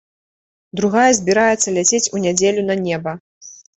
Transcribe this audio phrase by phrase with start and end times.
[0.79, 3.11] Другая збіраецца ляцець у нядзелю на неба.